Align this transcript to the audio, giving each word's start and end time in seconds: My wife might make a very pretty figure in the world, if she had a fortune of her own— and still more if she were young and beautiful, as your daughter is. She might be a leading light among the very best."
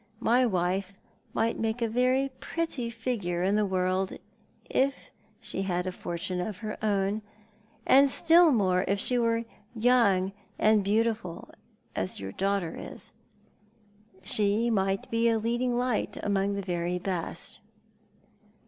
My 0.19 0.47
wife 0.47 0.97
might 1.31 1.59
make 1.59 1.79
a 1.79 1.87
very 1.87 2.31
pretty 2.39 2.89
figure 2.89 3.43
in 3.43 3.55
the 3.55 3.67
world, 3.67 4.17
if 4.67 5.11
she 5.39 5.61
had 5.61 5.85
a 5.85 5.91
fortune 5.91 6.41
of 6.41 6.57
her 6.65 6.75
own— 6.83 7.21
and 7.85 8.09
still 8.09 8.51
more 8.51 8.83
if 8.87 8.99
she 8.99 9.19
were 9.19 9.45
young 9.75 10.33
and 10.57 10.83
beautiful, 10.83 11.51
as 11.95 12.19
your 12.19 12.31
daughter 12.31 12.75
is. 12.75 13.13
She 14.23 14.71
might 14.71 15.07
be 15.11 15.29
a 15.29 15.37
leading 15.37 15.77
light 15.77 16.17
among 16.23 16.55
the 16.55 16.63
very 16.63 16.97
best." 16.97 17.59